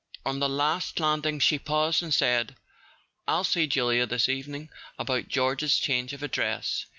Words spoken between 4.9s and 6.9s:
about George's change of address.